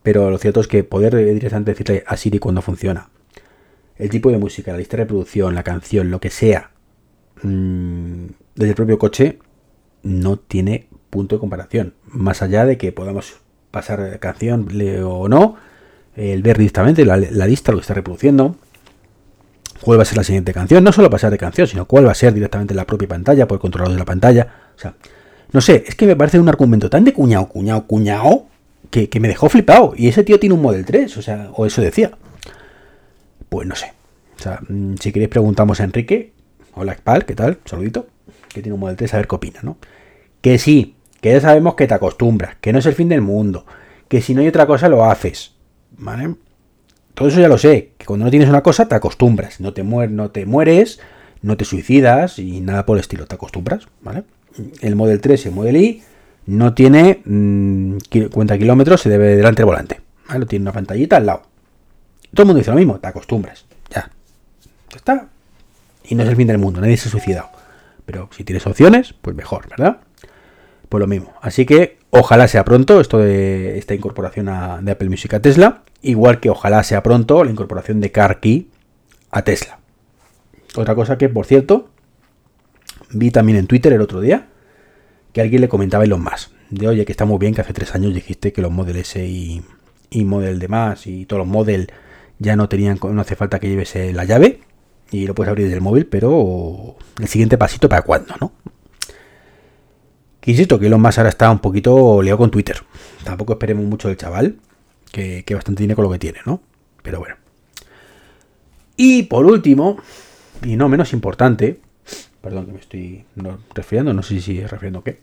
Pero 0.03 0.31
lo 0.31 0.39
cierto 0.39 0.61
es 0.61 0.69
que 0.69 0.85
poder 0.85 1.17
directamente 1.17 1.73
decirle 1.73 2.05
a 2.07 2.17
Siri 2.17 2.39
cuando 2.39 2.63
funciona, 2.63 3.09
el 3.97 4.11
tipo 4.11 4.31
de 4.31 4.39
música, 4.39 4.73
la 4.73 4.79
lista 4.79 4.97
de 4.97 5.05
reproducción, 5.05 5.55
la 5.55 5.63
canción, 5.63 6.11
lo 6.11 6.21
que 6.21 6.31
sea, 6.31 6.71
mm, 7.43 8.27
desde 8.55 8.71
el 8.71 8.75
propio 8.75 8.99
coche, 8.99 9.39
no 10.03 10.39
tiene 10.39 10.89
punto 11.11 11.37
de 11.37 11.41
comparación. 11.41 11.95
Más 12.07 12.43
allá 12.43 12.65
de 12.65 12.79
que 12.79 12.93
podamos 12.93 13.41
pasar 13.71 14.19
canción 14.21 14.69
o 15.05 15.29
no, 15.29 15.57
el 16.17 16.43
ver 16.43 16.59
directamente 16.59 17.05
la, 17.05 17.17
lista, 17.17 17.73
lo 17.73 17.79
que 17.79 17.83
está 17.83 17.95
reproduciendo, 17.95 18.57
cuál 19.81 19.99
va 19.99 20.03
a 20.03 20.07
ser 20.07 20.19
la 20.19 20.25
siguiente 20.25 20.53
canción, 20.53 20.85
no 20.85 20.93
solo 20.93 21.11
pasar 21.11 21.31
de 21.31 21.39
canción, 21.39 21.67
sino 21.67 21.87
cuál 21.87 22.07
va 22.07 22.13
a 22.13 22.15
ser 22.15 22.35
directamente 22.35 22.75
la 22.75 22.87
propia 22.87 23.09
pantalla, 23.09 23.49
por 23.49 23.57
el 23.57 23.61
controlador 23.61 23.95
de 23.95 23.99
la 23.99 24.05
pantalla. 24.05 24.49
O 24.77 24.79
sea, 24.79 24.95
no 25.53 25.61
sé, 25.61 25.85
es 25.87 25.95
que 25.95 26.07
me 26.07 26.17
parece 26.17 26.39
un 26.39 26.49
argumento 26.49 26.89
tan 26.91 27.05
de 27.05 27.13
cuñado, 27.13 27.49
cuñado, 27.49 27.87
cuñado, 27.87 28.47
que, 28.91 29.09
me 29.21 29.29
dejó 29.29 29.49
flipado. 29.49 29.95
Y 29.97 30.09
ese 30.09 30.23
tío 30.23 30.39
tiene 30.39 30.55
un 30.55 30.63
Model 30.63 30.85
3, 30.85 31.17
o 31.17 31.23
sea, 31.23 31.51
o 31.55 31.67
eso 31.67 31.81
decía. 31.81 32.13
Pues 33.49 33.67
no 33.67 33.75
sé. 33.75 33.93
O 34.39 34.43
sea, 34.43 34.61
mm, 34.69 34.95
si 35.01 35.13
queréis 35.13 35.31
preguntamos 35.31 35.81
a 35.81 35.85
Enrique, 35.85 36.33
hola 36.75 36.97
Pal, 37.03 37.25
¿qué 37.25 37.35
tal? 37.35 37.59
Saludito. 37.65 38.07
Que 38.49 38.61
tiene 38.61 38.75
un 38.75 38.81
Model 38.81 38.97
3, 38.97 39.15
a 39.15 39.17
ver 39.19 39.27
qué 39.29 39.35
opina, 39.35 39.61
¿no? 39.63 39.79
Que 40.41 40.59
sí, 40.59 40.97
que 41.21 41.33
ya 41.33 41.41
sabemos 41.41 41.75
que 41.75 41.87
te 41.87 41.95
acostumbras, 41.95 42.57
que 42.61 42.73
no 42.73 42.81
es 42.81 42.87
el 42.87 42.95
fin 42.95 43.09
del 43.09 43.21
mundo, 43.21 43.65
que 44.09 44.21
si 44.21 44.35
no 44.35 44.41
hay 44.41 44.49
otra 44.49 44.67
cosa 44.67 44.89
lo 44.89 45.05
haces. 45.05 45.52
¿Vale? 46.03 46.35
Todo 47.15 47.29
eso 47.29 47.41
ya 47.41 47.49
lo 47.49 47.59
sé, 47.59 47.93
que 47.97 48.07
cuando 48.07 48.25
no 48.25 48.31
tienes 48.31 48.49
una 48.49 48.63
cosa 48.63 48.89
te 48.89 48.95
acostumbras, 48.95 49.61
no 49.61 49.73
te, 49.73 49.85
no 49.85 50.31
te 50.31 50.47
mueres, 50.47 51.01
no 51.43 51.57
te 51.57 51.65
suicidas 51.65 52.39
y 52.39 52.61
nada 52.61 52.87
por 52.87 52.97
el 52.97 53.01
estilo, 53.01 53.27
te 53.27 53.35
acostumbras, 53.35 53.87
¿vale? 54.01 54.25
El 54.81 54.97
Model 54.97 55.21
3 55.21 55.45
y 55.45 55.49
el 55.49 55.55
Model 55.55 55.77
I 55.77 56.03
no 56.47 56.75
tiene 56.75 57.23
mm, 57.25 57.97
cuenta 58.33 58.59
kilómetros, 58.59 59.01
se 59.03 59.09
debe 59.09 59.37
delante 59.37 59.61
del 59.61 59.67
volante, 59.67 60.01
¿vale? 60.29 60.47
Tiene 60.47 60.65
una 60.65 60.73
pantallita 60.73 61.17
al 61.17 61.27
lado. 61.27 61.43
Todo 62.33 62.45
el 62.45 62.47
mundo 62.47 62.59
dice 62.59 62.71
lo 62.71 62.77
mismo, 62.77 62.99
te 62.99 63.09
acostumbras, 63.09 63.67
ya. 63.91 64.11
Ya 64.91 64.97
está. 64.97 65.29
Y 66.05 66.15
no 66.15 66.23
es 66.23 66.29
el 66.29 66.37
fin 66.37 66.49
del 66.49 66.59
mundo, 66.59 66.81
nadie 66.81 66.97
se 66.97 67.09
ha 67.09 67.13
suicidado. 67.13 67.51
Pero 68.07 68.29
si 68.37 68.43
tienes 68.43 68.67
opciones, 68.67 69.15
pues 69.21 69.37
mejor, 69.37 69.69
¿verdad? 69.69 69.99
Pues 70.89 71.01
lo 71.01 71.07
mismo. 71.07 71.35
Así 71.41 71.67
que 71.67 71.99
ojalá 72.13 72.47
sea 72.47 72.65
pronto 72.65 73.01
esto 73.01 73.19
de 73.19 73.79
esta 73.79 73.95
incorporación 73.95 74.47
de 74.83 74.93
Apple 74.93 75.09
Music 75.09 75.35
a 75.35 75.41
Tesla. 75.41 75.83
Igual 76.03 76.41
que 76.41 76.51
ojalá 76.51 76.83
sea 76.85 77.03
pronto 77.03 77.43
la 77.43 77.51
incorporación 77.51 78.01
de 78.01 78.13
CarKey 78.13 78.69
a 79.31 79.43
Tesla. 79.43 79.79
Otra 80.77 80.95
cosa 80.95 81.19
que, 81.19 81.29
por 81.29 81.47
cierto, 81.47 81.91
vi 83.11 83.31
también 83.31 83.59
en 83.59 83.67
Twitter 83.67 83.93
el 83.93 84.01
otro 84.01 84.21
día 84.21 84.49
que 85.33 85.41
alguien 85.41 85.63
le 85.63 85.69
comentaba 85.69 86.05
los 86.07 86.21
más. 86.21 86.51
De 86.71 86.87
oye, 86.87 87.05
que 87.05 87.13
está 87.13 87.25
muy 87.25 87.39
bien 87.39 87.55
que 87.55 87.63
hace 87.63 87.73
tres 87.73 87.95
años 87.95 88.15
dijiste 88.15 88.53
que 88.53 88.63
los 88.63 88.71
Model 88.71 88.97
S 88.97 89.25
y, 89.25 89.63
y 90.11 90.25
Model 90.25 90.59
de 90.59 90.69
más 90.69 91.07
y 91.07 91.25
todos 91.25 91.41
los 91.41 91.49
Model 91.49 91.91
ya 92.39 92.57
no 92.57 92.69
tenían, 92.69 92.99
no 93.03 93.21
hace 93.21 93.37
falta 93.37 93.59
que 93.59 93.69
lleves 93.69 93.95
la 94.13 94.25
llave 94.25 94.61
y 95.11 95.27
lo 95.27 95.35
puedes 95.35 95.49
abrir 95.49 95.67
desde 95.67 95.77
el 95.77 95.83
móvil, 95.83 96.07
pero 96.07 96.97
el 97.21 97.29
siguiente 97.29 97.57
pasito 97.57 97.89
para 97.89 98.03
cuándo, 98.03 98.35
¿no? 98.41 98.53
Que 100.43 100.51
insisto, 100.51 100.81
que 100.81 100.87
Elon 100.89 101.01
Musk 101.01 101.19
ahora 101.19 101.31
está 101.31 101.49
un 101.53 101.61
poquito 101.61 102.21
liado 102.21 102.37
con 102.37 102.51
Twitter. 102.51 102.83
Tampoco 103.23 103.53
esperemos 103.53 103.85
mucho 103.85 104.09
del 104.09 104.17
chaval, 104.17 104.57
que, 105.13 105.45
bastante 105.55 105.79
tiene 105.79 105.95
con 105.95 106.03
lo 106.03 106.11
que 106.11 106.19
tiene, 106.19 106.41
¿no? 106.45 106.61
Pero 107.01 107.21
bueno. 107.21 107.37
Y 108.97 109.23
por 109.23 109.47
último, 109.47 109.99
y 110.65 110.75
no 110.75 110.89
menos 110.89 111.13
importante, 111.13 111.79
perdón 112.41 112.67
que 112.67 112.73
me 112.73 112.81
estoy 112.81 113.25
resfriando, 113.73 114.13
no 114.13 114.25
sé 114.25 114.41
si 114.41 114.61
resfriando 114.67 114.99
o 114.99 115.05
qué, 115.05 115.21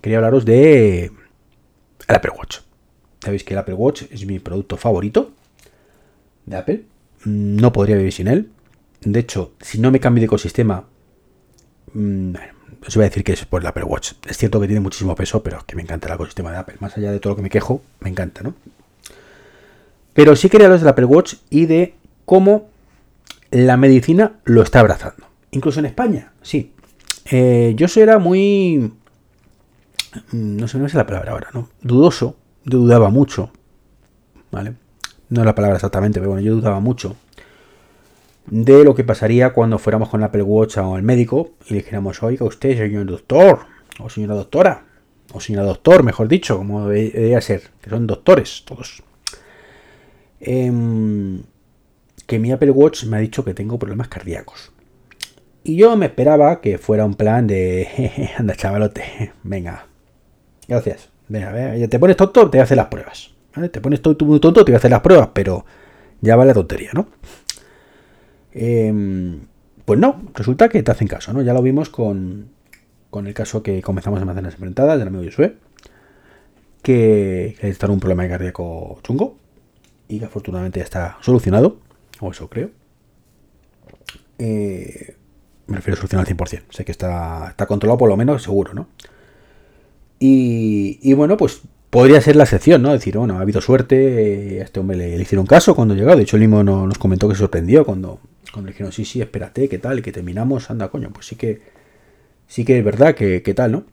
quería 0.00 0.16
hablaros 0.16 0.46
de 0.46 1.12
el 2.08 2.16
Apple 2.16 2.32
Watch. 2.34 2.60
Sabéis 3.20 3.44
que 3.44 3.52
el 3.52 3.58
Apple 3.58 3.74
Watch 3.74 4.04
es 4.10 4.24
mi 4.24 4.38
producto 4.38 4.78
favorito 4.78 5.32
de 6.46 6.56
Apple. 6.56 6.84
No 7.26 7.74
podría 7.74 7.96
vivir 7.96 8.12
sin 8.14 8.26
él. 8.26 8.50
De 9.02 9.20
hecho, 9.20 9.52
si 9.60 9.78
no 9.78 9.90
me 9.90 10.00
cambio 10.00 10.22
de 10.22 10.26
ecosistema, 10.26 10.86
mm, 11.92 12.34
os 12.86 12.94
voy 12.96 13.04
a 13.04 13.08
decir 13.08 13.24
que 13.24 13.32
es 13.32 13.44
por 13.44 13.60
el 13.60 13.66
Apple 13.66 13.84
Watch. 13.84 14.12
Es 14.26 14.36
cierto 14.36 14.60
que 14.60 14.66
tiene 14.66 14.80
muchísimo 14.80 15.14
peso, 15.14 15.42
pero 15.42 15.58
es 15.58 15.64
que 15.64 15.76
me 15.76 15.82
encanta 15.82 16.08
el 16.08 16.14
ecosistema 16.14 16.50
de 16.50 16.58
Apple. 16.58 16.76
Más 16.80 16.96
allá 16.96 17.12
de 17.12 17.20
todo 17.20 17.32
lo 17.32 17.36
que 17.36 17.42
me 17.42 17.50
quejo, 17.50 17.82
me 18.00 18.10
encanta, 18.10 18.42
¿no? 18.42 18.54
Pero 20.12 20.36
sí 20.36 20.48
quería 20.48 20.66
hablar 20.66 20.80
del 20.80 20.88
Apple 20.88 21.04
Watch 21.06 21.34
y 21.50 21.66
de 21.66 21.94
cómo 22.24 22.68
la 23.50 23.76
medicina 23.76 24.32
lo 24.44 24.62
está 24.62 24.80
abrazando. 24.80 25.26
Incluso 25.50 25.80
en 25.80 25.86
España, 25.86 26.32
sí. 26.42 26.72
Eh, 27.30 27.74
yo 27.76 27.86
era 27.96 28.18
muy... 28.18 28.92
Mm, 30.32 30.56
no 30.56 30.68
sé, 30.68 30.78
no 30.78 30.88
sé 30.88 30.96
la 30.96 31.06
palabra 31.06 31.32
ahora, 31.32 31.48
¿no? 31.54 31.68
Dudoso. 31.82 32.36
Dudaba 32.64 33.10
mucho. 33.10 33.50
¿Vale? 34.50 34.74
No 35.30 35.44
la 35.44 35.54
palabra 35.54 35.76
exactamente, 35.76 36.20
pero 36.20 36.32
bueno, 36.32 36.44
yo 36.44 36.54
dudaba 36.54 36.80
mucho 36.80 37.16
de 38.46 38.84
lo 38.84 38.94
que 38.94 39.04
pasaría 39.04 39.52
cuando 39.52 39.78
fuéramos 39.78 40.08
con 40.08 40.22
Apple 40.22 40.42
Watch 40.42 40.78
o 40.78 40.96
el 40.96 41.02
médico 41.02 41.52
y 41.66 41.74
le 41.74 41.80
dijéramos, 41.80 42.22
oiga 42.22 42.44
usted, 42.44 42.76
señor 42.76 43.06
doctor, 43.06 43.60
o 44.00 44.10
señora 44.10 44.34
doctora, 44.34 44.84
o 45.32 45.40
señora 45.40 45.64
doctor, 45.64 46.02
mejor 46.02 46.28
dicho, 46.28 46.58
como 46.58 46.88
debería 46.88 47.40
ser, 47.40 47.70
que 47.80 47.90
son 47.90 48.06
doctores 48.06 48.64
todos. 48.64 49.02
Em, 50.40 51.42
que 52.26 52.38
mi 52.38 52.50
Apple 52.50 52.70
Watch 52.70 53.04
me 53.04 53.16
ha 53.16 53.20
dicho 53.20 53.44
que 53.44 53.54
tengo 53.54 53.78
problemas 53.78 54.08
cardíacos. 54.08 54.72
Y 55.64 55.76
yo 55.76 55.96
me 55.96 56.06
esperaba 56.06 56.60
que 56.60 56.78
fuera 56.78 57.04
un 57.04 57.14
plan 57.14 57.46
de, 57.46 58.30
anda 58.38 58.56
chavalote, 58.56 59.32
venga, 59.42 59.86
gracias. 60.66 61.10
Venga, 61.28 61.88
te 61.88 61.98
pones 61.98 62.16
tonto, 62.16 62.50
te 62.50 62.58
voy 62.58 62.60
a 62.60 62.64
hacer 62.64 62.76
las 62.76 62.88
pruebas. 62.88 63.30
Te 63.70 63.80
pones 63.80 64.02
tonto, 64.02 64.26
tonto, 64.40 64.64
te 64.64 64.72
voy 64.72 64.74
a 64.74 64.78
hacer 64.78 64.90
las 64.90 65.00
pruebas, 65.00 65.30
pero 65.32 65.64
ya 66.20 66.36
va 66.36 66.44
la 66.44 66.54
tontería, 66.54 66.90
¿no? 66.92 67.08
Em, 68.54 69.40
pues 69.84 69.98
no, 69.98 70.22
resulta 70.34 70.68
que 70.68 70.82
te 70.82 70.90
hacen 70.90 71.08
caso, 71.08 71.32
¿no? 71.32 71.42
Ya 71.42 71.52
lo 71.52 71.62
vimos 71.62 71.88
con, 71.90 72.50
con 73.10 73.26
el 73.26 73.34
caso 73.34 73.62
que 73.62 73.82
comenzamos 73.82 74.20
en 74.20 74.26
Manzanas 74.26 74.54
Enfrentadas 74.54 74.98
del 74.98 75.08
amigo 75.08 75.24
Josué, 75.24 75.56
que, 76.82 77.56
que 77.60 77.68
está 77.68 77.90
un 77.90 78.00
problema 78.00 78.28
cardíaco 78.28 78.98
chungo 79.02 79.36
y 80.08 80.18
que 80.18 80.26
afortunadamente 80.26 80.80
ya 80.80 80.84
está 80.84 81.18
solucionado, 81.20 81.78
o 82.20 82.30
eso 82.30 82.48
creo. 82.48 82.70
Eh, 84.38 85.16
me 85.66 85.76
refiero 85.76 85.94
a 85.94 86.00
solucionar 86.00 86.26
al 86.26 86.36
100%, 86.36 86.62
sé 86.70 86.84
que 86.84 86.92
está, 86.92 87.48
está 87.50 87.66
controlado 87.66 87.98
por 87.98 88.08
lo 88.08 88.16
menos, 88.16 88.42
seguro, 88.42 88.74
¿no? 88.74 88.88
Y, 90.18 90.98
y 91.02 91.14
bueno, 91.14 91.36
pues 91.36 91.62
podría 91.92 92.20
ser 92.20 92.36
la 92.36 92.44
excepción, 92.44 92.80
¿no? 92.80 92.92
Decir, 92.92 93.18
bueno, 93.18 93.38
ha 93.38 93.40
habido 93.40 93.60
suerte, 93.60 94.60
a 94.60 94.64
este 94.64 94.80
hombre 94.80 94.96
le, 94.96 95.20
hicieron 95.20 95.46
caso 95.46 95.74
cuando 95.74 95.94
llegó, 95.94 96.16
de 96.16 96.22
hecho 96.22 96.36
el 96.36 96.40
mismo 96.48 96.62
nos 96.64 96.96
comentó 96.98 97.28
que 97.28 97.34
se 97.34 97.40
sorprendió 97.40 97.84
cuando, 97.84 98.18
cuando 98.52 98.66
le 98.66 98.72
dijeron, 98.72 98.92
sí, 98.92 99.04
sí, 99.04 99.20
espérate, 99.20 99.68
¿qué 99.68 99.78
tal? 99.78 100.02
Que 100.02 100.12
terminamos, 100.12 100.70
anda, 100.70 100.88
coño, 100.88 101.10
pues 101.12 101.26
sí 101.26 101.36
que, 101.36 101.62
sí 102.46 102.64
que 102.64 102.78
es 102.78 102.84
verdad 102.84 103.14
que, 103.14 103.40
tal, 103.54 103.72
¿no? 103.72 103.84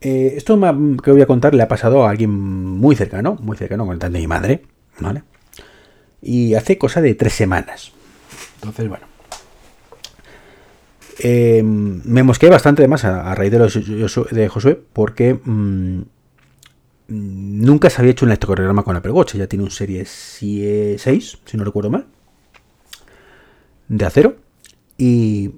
Eh, 0.00 0.34
esto 0.36 0.60
que 1.02 1.10
voy 1.10 1.22
a 1.22 1.26
contar 1.26 1.54
le 1.54 1.62
ha 1.62 1.68
pasado 1.68 2.04
a 2.04 2.10
alguien 2.10 2.30
muy 2.30 2.94
cercano, 2.94 3.36
muy 3.40 3.56
cercano, 3.56 3.86
con 3.86 3.94
el 3.94 3.98
de 3.98 4.18
mi 4.18 4.26
madre, 4.26 4.62
¿vale? 5.00 5.22
Y 6.20 6.54
hace 6.54 6.76
cosa 6.76 7.00
de 7.00 7.14
tres 7.14 7.32
semanas. 7.32 7.92
Entonces, 8.56 8.88
bueno. 8.88 9.06
Eh, 11.18 11.62
me 11.62 12.22
mosqué 12.22 12.48
bastante 12.48 12.82
además 12.82 13.04
a, 13.04 13.30
a 13.30 13.34
raíz 13.34 13.52
de, 13.52 13.58
los, 13.58 13.78
de 14.30 14.48
Josué 14.48 14.80
porque 14.92 15.34
mm, 15.34 16.02
nunca 17.08 17.90
se 17.90 18.00
había 18.00 18.12
hecho 18.12 18.24
un 18.24 18.30
electrocardiograma 18.30 18.82
con 18.82 18.96
Apple 18.96 19.12
Watch. 19.12 19.36
Ya 19.36 19.46
tiene 19.46 19.64
un 19.64 19.70
Serie 19.70 20.04
6, 20.04 21.38
si 21.44 21.56
no 21.56 21.64
recuerdo 21.64 21.90
mal 21.90 22.06
de 23.88 24.04
acero. 24.04 24.36
Y 24.98 25.52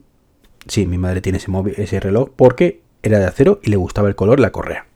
sí, 0.66 0.86
mi 0.86 0.98
madre 0.98 1.20
tiene 1.20 1.38
ese, 1.38 1.50
móvil, 1.50 1.74
ese 1.76 2.00
reloj 2.00 2.30
porque 2.34 2.80
era 3.02 3.18
de 3.18 3.26
acero 3.26 3.60
y 3.62 3.70
le 3.70 3.76
gustaba 3.76 4.08
el 4.08 4.14
color, 4.14 4.40
la 4.40 4.52
correa. 4.52 4.86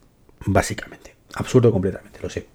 Básicamente. 0.46 1.14
Absurdo 1.34 1.72
completamente, 1.72 2.20
lo 2.22 2.30
sé. 2.30 2.46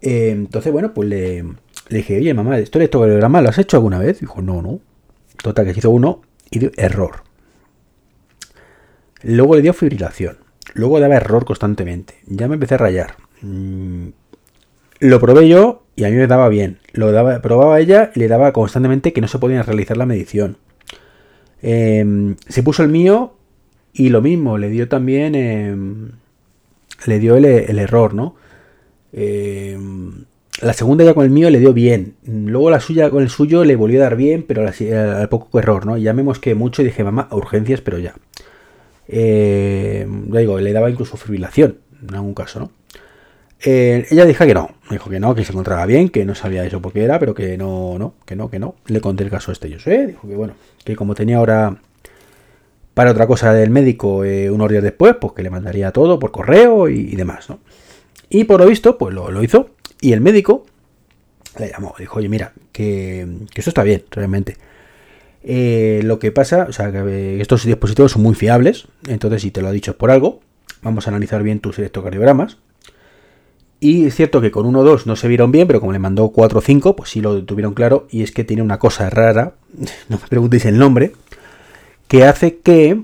Entonces, 0.00 0.72
bueno, 0.72 0.92
pues 0.92 1.08
le, 1.08 1.44
dije, 1.90 2.16
oye, 2.18 2.34
mamá, 2.34 2.58
¿esto 2.58 2.78
electrocardiograma 2.78 3.40
lo 3.40 3.48
has 3.48 3.58
hecho 3.58 3.76
alguna 3.76 3.98
vez? 3.98 4.20
Dijo, 4.20 4.42
no, 4.42 4.62
no. 4.62 4.80
Total, 5.42 5.64
que 5.64 5.72
se 5.72 5.80
hizo 5.80 5.90
uno 5.90 6.22
y 6.50 6.58
dio 6.58 6.70
error. 6.76 7.22
Luego 9.22 9.56
le 9.56 9.62
dio 9.62 9.72
fibrilación. 9.72 10.38
Luego 10.74 11.00
daba 11.00 11.16
error 11.16 11.44
constantemente. 11.44 12.14
Ya 12.26 12.48
me 12.48 12.54
empecé 12.54 12.74
a 12.74 12.78
rayar. 12.78 13.16
Lo 15.00 15.20
probé 15.20 15.48
yo 15.48 15.82
y 15.94 16.04
a 16.04 16.10
mí 16.10 16.16
me 16.16 16.26
daba 16.26 16.48
bien. 16.48 16.78
Lo 16.92 17.12
daba, 17.12 17.40
probaba 17.40 17.78
ella 17.80 18.10
y 18.14 18.20
le 18.20 18.28
daba 18.28 18.52
constantemente 18.52 19.12
que 19.12 19.20
no 19.20 19.28
se 19.28 19.38
podía 19.38 19.62
realizar 19.62 19.96
la 19.96 20.06
medición. 20.06 20.56
Em, 21.62 22.36
se 22.48 22.62
puso 22.62 22.82
el 22.82 22.88
mío 22.88 23.34
y 23.92 24.10
lo 24.10 24.22
mismo, 24.22 24.58
le 24.58 24.70
dio 24.70 24.88
también. 24.88 25.34
Em, 25.34 26.10
le 27.06 27.18
dio 27.20 27.36
el, 27.36 27.44
error, 27.44 28.14
¿no? 28.14 28.34
Em, 29.12 30.24
la 30.60 30.72
segunda 30.72 31.04
ya 31.04 31.14
con 31.14 31.24
el 31.24 31.30
mío 31.30 31.48
le 31.50 31.60
dio 31.60 31.72
bien. 31.72 32.14
Luego 32.24 32.70
la 32.70 32.80
suya 32.80 33.10
con 33.10 33.22
el 33.22 33.30
suyo 33.30 33.64
le 33.64 33.76
volvió 33.76 34.00
a 34.00 34.04
dar 34.04 34.16
bien, 34.16 34.44
pero 34.46 34.66
al 34.66 35.28
poco 35.28 35.58
error, 35.60 35.86
¿no? 35.86 35.96
Ya 35.96 36.12
me 36.12 36.24
mosqué 36.24 36.54
mucho 36.54 36.82
y 36.82 36.86
dije, 36.86 37.04
mamá, 37.04 37.28
urgencias, 37.30 37.80
pero 37.80 37.98
ya. 37.98 38.14
ya 39.08 40.40
digo, 40.40 40.60
le 40.60 40.72
daba 40.72 40.90
incluso 40.90 41.16
fibrilación, 41.16 41.78
en 42.08 42.14
algún 42.14 42.34
caso, 42.34 42.60
¿no? 42.60 42.77
Eh, 43.60 44.06
ella 44.10 44.24
dijo 44.24 44.46
que 44.46 44.54
no, 44.54 44.70
dijo 44.88 45.10
que 45.10 45.18
no, 45.18 45.34
que 45.34 45.44
se 45.44 45.52
encontraba 45.52 45.84
bien, 45.84 46.10
que 46.10 46.24
no 46.24 46.34
sabía 46.34 46.64
eso 46.64 46.80
por 46.80 46.92
qué 46.92 47.02
era, 47.02 47.18
pero 47.18 47.34
que 47.34 47.58
no, 47.58 47.98
no, 47.98 48.14
que 48.24 48.36
no, 48.36 48.50
que 48.50 48.58
no. 48.58 48.76
Le 48.86 49.00
conté 49.00 49.24
el 49.24 49.30
caso 49.30 49.50
este 49.50 49.68
yo 49.68 49.80
sé, 49.80 50.06
dijo 50.06 50.28
que 50.28 50.36
bueno, 50.36 50.54
que 50.84 50.94
como 50.94 51.14
tenía 51.14 51.38
ahora 51.38 51.76
para 52.94 53.10
otra 53.10 53.26
cosa 53.26 53.52
del 53.52 53.70
médico 53.70 54.24
eh, 54.24 54.50
unos 54.50 54.70
días 54.70 54.82
después, 54.82 55.16
pues 55.20 55.32
que 55.32 55.42
le 55.42 55.50
mandaría 55.50 55.92
todo 55.92 56.18
por 56.18 56.30
correo 56.30 56.88
y, 56.88 57.14
demás, 57.16 57.48
¿no? 57.48 57.58
Y 58.28 58.44
por 58.44 58.60
lo 58.60 58.66
visto, 58.66 58.98
pues 58.98 59.14
lo, 59.14 59.42
hizo 59.42 59.70
y 60.00 60.12
el 60.12 60.20
médico 60.20 60.66
le 61.58 61.70
llamó, 61.70 61.94
dijo, 61.98 62.18
oye, 62.18 62.28
mira, 62.28 62.52
que, 62.72 63.26
que 63.52 63.60
eso 63.60 63.70
está 63.70 63.82
bien, 63.82 64.04
realmente. 64.10 64.56
Eh, 65.42 66.00
lo 66.04 66.18
que 66.18 66.30
pasa, 66.30 66.66
o 66.68 66.72
sea, 66.72 66.92
que 66.92 67.40
estos 67.40 67.64
dispositivos 67.64 68.12
son 68.12 68.22
muy 68.22 68.34
fiables, 68.34 68.86
entonces 69.08 69.42
si 69.42 69.50
te 69.50 69.62
lo 69.62 69.68
ha 69.68 69.72
dicho 69.72 69.96
por 69.96 70.10
algo, 70.10 70.40
vamos 70.82 71.06
a 71.06 71.10
analizar 71.10 71.42
bien 71.42 71.60
tus 71.60 71.78
electrocardiogramas 71.78 72.58
y 73.80 74.06
es 74.06 74.16
cierto 74.16 74.40
que 74.40 74.50
con 74.50 74.66
1 74.66 74.80
o 74.80 74.84
2 74.84 75.06
no 75.06 75.14
se 75.14 75.28
vieron 75.28 75.52
bien, 75.52 75.66
pero 75.66 75.80
como 75.80 75.92
le 75.92 76.00
mandó 76.00 76.30
4 76.30 76.58
o 76.58 76.62
5, 76.62 76.96
pues 76.96 77.10
sí 77.10 77.20
lo 77.20 77.44
tuvieron 77.44 77.74
claro. 77.74 78.08
Y 78.10 78.22
es 78.22 78.32
que 78.32 78.44
tiene 78.44 78.62
una 78.62 78.78
cosa 78.78 79.08
rara, 79.08 79.54
no 80.08 80.18
me 80.18 80.28
preguntéis 80.28 80.64
el 80.64 80.78
nombre, 80.78 81.12
que 82.08 82.24
hace 82.24 82.58
que 82.58 83.00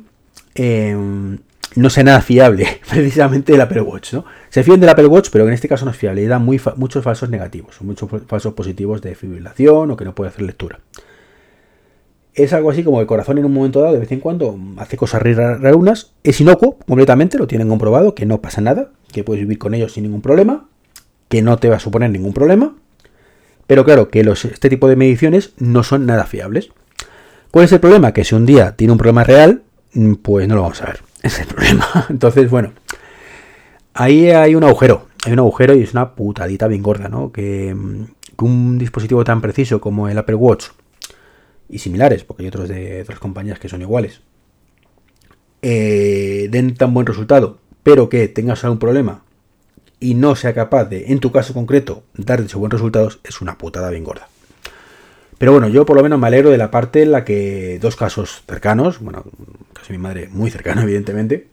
em, 0.57 1.39
no 1.77 1.91
sea 1.91 2.05
nada 2.05 2.21
fiable, 2.21 2.67
precisamente 2.91 3.55
el 3.55 3.61
Apple 3.61 3.83
Watch. 3.83 4.15
¿no? 4.15 4.25
Se 4.49 4.65
fían 4.65 4.81
del 4.81 4.91
Apple 4.91 5.07
Watch, 5.07 5.29
pero 5.31 5.47
en 5.47 5.53
este 5.53 5.69
caso 5.69 5.85
no 5.85 5.93
es 5.93 5.97
fiable 5.97 6.23
y 6.23 6.27
da 6.27 6.41
muy 6.41 6.61
muchos 6.77 7.05
falsos 7.05 7.31
negativos, 7.31 7.81
muchos 7.83 8.09
falsos 8.27 8.55
positivos 8.55 9.01
de 9.01 9.15
fibrilación 9.15 9.91
o 9.93 9.97
que 9.97 10.05
no 10.05 10.15
puede 10.15 10.31
hacer 10.31 10.43
lectura. 10.43 10.81
Es 12.35 12.53
algo 12.53 12.73
así 12.73 12.83
como 12.83 13.01
el 13.01 13.07
corazón 13.07 13.39
en 13.39 13.45
un 13.45 13.53
momento 13.53 13.81
dado, 13.81 13.93
de 13.93 14.01
vez 14.01 14.11
en 14.11 14.19
cuando, 14.19 14.59
hace 14.79 14.97
cosas 14.97 15.23
raras, 15.23 16.11
es 16.25 16.41
inocuo 16.41 16.79
completamente, 16.85 17.39
lo 17.39 17.47
tienen 17.47 17.69
comprobado, 17.69 18.17
que 18.17 18.27
no 18.27 18.41
pasa 18.41 18.61
nada, 18.61 18.91
que 19.15 19.25
puedes 19.25 19.41
vivir 19.43 19.59
con 19.59 19.73
ellos 19.73 19.93
sin 19.93 20.03
ningún 20.03 20.21
problema, 20.21 20.69
que 21.29 21.41
no 21.41 21.57
te 21.57 21.71
va 21.71 21.77
a 21.77 21.81
suponer 21.81 22.11
ningún 22.11 22.35
problema, 22.35 22.75
pero 23.67 23.85
claro, 23.85 24.09
que 24.09 24.21
este 24.21 24.69
tipo 24.69 24.89
de 24.89 24.97
mediciones 24.97 25.55
no 25.59 25.83
son 25.83 26.05
nada 26.05 26.25
fiables. 26.25 26.71
¿Cuál 27.51 27.65
es 27.67 27.73
el 27.73 27.81
problema? 27.81 28.13
Que 28.13 28.25
si 28.25 28.35
un 28.35 28.45
día 28.45 28.77
tiene 28.77 28.93
un 28.93 28.99
problema 28.99 29.25
real, 29.25 29.63
mm, 29.95 30.15
pues 30.15 30.47
no 30.49 30.57
lo 30.57 30.63
vamos 30.63 30.83
a 30.83 30.87
ver. 30.87 31.01
Es 31.23 31.41
el 31.41 31.47
problema. 31.47 31.87
Entonces, 32.11 32.51
bueno, 32.51 32.73
ahí 33.95 34.29
hay 34.29 34.55
un 34.55 34.65
agujero. 34.65 35.07
Hay 35.25 35.33
un 35.33 35.39
agujero 35.39 35.75
y 35.75 35.83
es 35.83 35.93
una 35.93 36.15
putadita 36.15 36.69
bien 36.69 36.83
gorda, 36.83 37.09
¿no? 37.09 37.33
Que, 37.33 37.75
mm, 37.75 38.05
un 38.43 38.79
dispositivo 38.79 39.25
tan 39.25 39.41
preciso 39.41 39.81
como 39.81 40.09
el 40.09 40.19
Apple 40.19 40.35
Watch 40.35 40.67
y 41.71 41.79
similares, 41.79 42.25
porque 42.25 42.43
hay 42.43 42.49
otros 42.49 42.69
de 42.69 43.01
otras 43.01 43.19
compañías 43.19 43.59
que 43.59 43.71
son 43.71 43.81
iguales, 43.81 44.21
eh, 45.63 46.49
den 46.51 46.75
tan 46.75 46.93
buen 46.93 47.07
resultado, 47.07 47.59
pero 47.85 48.09
que 48.09 48.27
tengas 48.27 48.65
algún 48.65 48.81
problema 48.81 49.23
y 50.01 50.15
no 50.15 50.35
sea 50.35 50.53
capaz 50.53 50.87
de, 50.87 51.13
en 51.13 51.21
tu 51.21 51.31
caso 51.31 51.55
concreto, 51.55 52.03
dar 52.15 52.41
esos 52.41 52.57
buenos 52.57 52.81
resultados, 52.81 53.21
es 53.23 53.41
una 53.41 53.57
putada 53.57 53.91
bien 53.91 54.03
gorda. 54.03 54.27
Pero 55.39 55.53
bueno, 55.53 55.69
yo 55.69 55.87
por 55.87 55.97
lo 55.97 56.03
menos 56.03 56.19
me 56.19 56.27
alegro 56.27 56.51
de 56.51 56.59
la 56.59 56.73
parte 56.73 57.03
en 57.03 57.13
la 57.13 57.25
que 57.25 57.79
dos 57.81 57.95
casos 57.95 58.43
cercanos, 58.49 58.99
bueno, 58.99 59.25
casi 59.73 59.93
mi 59.93 59.99
madre 59.99 60.29
muy 60.29 60.51
cercano, 60.51 60.83
evidentemente, 60.83 61.47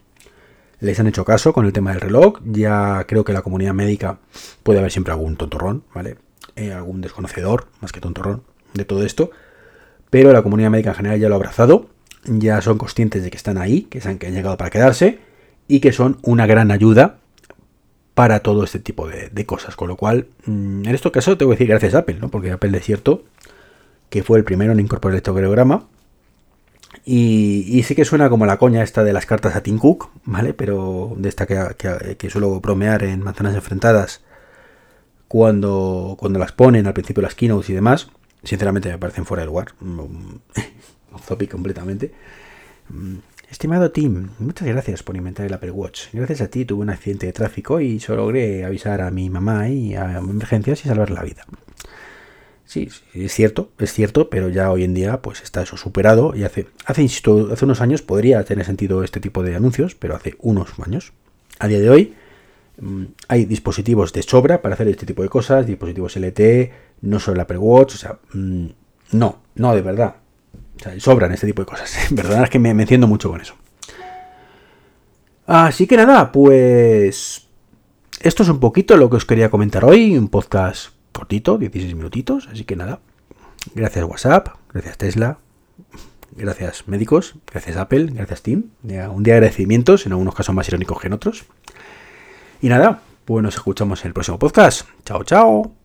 les 0.80 1.00
han 1.00 1.06
hecho 1.06 1.24
caso 1.24 1.54
con 1.54 1.68
el 1.68 1.74
tema 1.74 1.92
del 1.92 2.02
reloj. 2.02 2.40
Ya 2.44 3.06
creo 3.08 3.24
que 3.24 3.34
la 3.34 3.44
comunidad 3.44 3.76
médica 3.76 4.18
puede 4.64 4.80
haber 4.80 4.92
siempre 4.92 5.14
algún 5.14 5.38
tontorrón, 5.38 5.84
¿vale? 5.94 6.18
Eh, 6.56 6.74
algún 6.74 7.02
desconocedor, 7.02 7.68
más 7.82 7.92
que 7.92 8.02
tontorrón, 8.02 8.42
de 8.74 8.86
todo 8.86 9.06
esto 9.06 9.30
pero 10.12 10.34
la 10.34 10.44
comunidad 10.44 10.70
médica 10.70 10.92
en 10.92 10.96
general 10.98 11.20
ya 11.20 11.30
lo 11.30 11.36
ha 11.36 11.38
abrazado, 11.38 11.88
ya 12.26 12.62
son 12.62 12.78
conscientes 12.78 13.24
de 13.24 13.32
que 13.32 13.38
están 13.38 13.58
ahí, 13.58 13.84
que, 13.84 14.00
han, 14.08 14.20
que 14.20 14.28
han 14.28 14.34
llegado 14.34 14.58
para 14.58 14.70
quedarse 14.70 15.20
y 15.72 15.80
que 15.80 15.94
son 15.94 16.18
una 16.22 16.46
gran 16.48 16.70
ayuda 16.70 17.16
para 18.14 18.42
todo 18.42 18.66
este 18.66 18.80
tipo 18.80 19.08
de, 19.08 19.46
cosas. 19.46 19.78
Con 19.78 19.88
lo 19.88 19.96
cual, 19.96 20.28
mm, 20.46 20.86
en 20.86 20.94
este 20.94 21.10
caso 21.12 21.38
tengo 21.38 21.52
que 21.52 21.56
decir 21.56 21.70
gracias 21.70 21.96
a 21.96 22.00
Apple, 22.00 22.18
¿no? 22.20 22.30
Porque 22.30 22.52
Apple 22.52 22.78
es 22.78 22.84
cierto 22.84 23.24
que 24.10 24.22
fue 24.22 24.38
el 24.38 24.44
primero 24.44 24.74
en 24.74 24.82
incorporar 24.82 25.14
el 25.14 25.16
electrocardiograma. 25.16 25.88
Y, 27.06 27.64
y, 27.68 27.84
sí 27.84 27.96
que 27.96 28.04
suena 28.04 28.30
como 28.30 28.46
la 28.46 28.58
coña 28.58 28.84
esta 28.84 29.06
de 29.06 29.14
las 29.14 29.26
cartas 29.26 29.56
a 29.56 29.64
Tim 29.64 29.78
Cook, 29.78 30.10
¿vale? 30.26 30.54
Pero 30.54 31.14
de 31.16 31.30
esta 31.30 31.48
que, 31.48 32.30
suelo 32.30 32.60
bromear 32.60 33.04
en 33.04 33.24
manzanas 33.24 33.56
enfrentadas 33.56 34.22
cuando, 35.30 36.18
cuando 36.20 36.38
las 36.38 36.52
ponen 36.52 36.86
al 36.86 36.94
principio 36.94 37.24
las 37.24 37.34
keynotes 37.34 37.70
y 37.70 37.74
demás. 37.74 38.10
Sinceramente 38.44 38.90
me 38.90 38.98
parecen 38.98 39.26
fuera 39.26 39.44
de 39.44 39.48
lugar. 39.48 39.68
Off 41.14 41.28
topic 41.28 41.50
completamente. 41.50 42.12
Estimado 43.52 43.92
Tim, 43.92 44.30
muchas 44.40 44.66
gracias 44.66 45.04
por 45.04 45.18
inventar 45.18 45.46
el 45.46 45.54
Apple 45.54 45.72
Watch. 45.72 46.04
Gracias 46.14 46.40
a 46.40 46.48
ti 46.48 46.64
tuve 46.64 46.84
un 46.84 46.90
accidente 46.90 47.26
de 47.26 47.34
tráfico 47.34 47.82
y 47.82 48.00
solo 48.00 48.22
logré 48.22 48.64
avisar 48.64 49.02
a 49.02 49.12
mi 49.12 49.30
mamá 49.30 49.68
y 49.68 49.94
a 49.94 50.20
emergencias 50.20 50.86
y 50.86 50.88
salvar 50.88 51.12
la 51.12 51.22
vida. 51.22 51.46
Sí, 52.64 52.88
es 53.14 53.34
cierto, 53.34 53.70
es 53.78 53.92
cierto, 53.92 54.30
pero 54.30 54.48
ya 54.48 54.72
hoy 54.72 54.86
en 54.86 54.94
día 54.94 55.22
pues 55.22 55.42
está 55.44 55.64
eso 55.64 55.76
superado 55.76 56.34
y 56.34 56.46
hace, 56.46 56.68
hace, 56.86 57.02
insisto, 57.02 57.50
hace 57.52 57.66
unos 57.66 57.82
años 57.82 58.02
podría 58.02 58.42
tener 58.46 58.66
sentido 58.66 59.04
este 59.04 59.20
tipo 59.20 59.44
de 59.44 59.54
anuncios, 59.54 59.96
pero 59.96 60.16
hace 60.16 60.36
unos 60.40 60.70
años. 60.80 61.12
A 61.60 61.68
día 61.68 61.82
de 61.82 61.90
hoy 61.90 62.14
mm, 62.80 63.04
hay 63.28 63.44
dispositivos 63.44 64.14
de 64.14 64.24
sobra 64.24 64.62
para 64.62 64.76
hacer 64.76 64.88
este 64.88 65.06
tipo 65.06 65.24
de 65.24 65.30
cosas, 65.30 65.68
dispositivos 65.68 66.16
LTE, 66.16 66.72
no 67.02 67.20
solo 67.20 67.36
el 67.36 67.42
Apple 67.42 67.58
Watch, 67.58 67.96
o 67.96 67.98
sea, 67.98 68.18
mm, 68.32 68.68
no, 69.12 69.42
no 69.56 69.76
de 69.76 69.82
verdad. 69.82 70.21
O 70.82 70.84
sea, 70.84 71.00
sobran 71.00 71.32
este 71.32 71.46
tipo 71.48 71.62
de 71.62 71.68
cosas. 71.68 71.96
verdad 72.12 72.44
es 72.44 72.50
que 72.50 72.60
me, 72.60 72.74
me 72.74 72.84
enciendo 72.84 73.08
mucho 73.08 73.30
con 73.30 73.40
eso. 73.40 73.54
Así 75.46 75.86
que 75.86 75.98
nada, 75.98 76.32
pues 76.32 77.48
esto 78.22 78.44
es 78.44 78.50
un 78.50 78.60
poquito 78.60 78.98
lo 78.98 79.10
que 79.10 79.18
os 79.18 79.26
quería 79.26 79.50
comentar 79.50 79.86
hoy, 79.86 80.18
un 80.18 80.28
podcast 80.28 80.90
cortito, 81.12 81.58
16 81.58 81.96
minutitos, 81.96 82.48
así 82.52 82.64
que 82.64 82.76
nada. 82.76 83.00
Gracias 83.76 84.06
WhatsApp, 84.06 84.48
gracias 84.74 84.98
Tesla, 84.98 85.38
gracias 86.32 86.88
médicos, 86.88 87.36
gracias 87.52 87.78
Apple, 87.78 88.10
gracias 88.14 88.42
Team. 88.42 88.66
Un 88.84 88.90
día 89.24 89.34
de 89.34 89.34
agradecimientos, 89.34 90.06
en 90.06 90.14
algunos 90.14 90.36
casos 90.36 90.56
más 90.56 90.68
irónicos 90.68 91.00
que 91.00 91.08
en 91.08 91.14
otros. 91.14 91.46
Y 92.62 92.70
nada, 92.70 93.02
pues 93.26 93.44
nos 93.44 93.56
escuchamos 93.56 94.02
en 94.02 94.08
el 94.08 94.14
próximo 94.14 94.40
podcast. 94.40 94.88
Chao, 95.06 95.24
chao. 95.24 95.81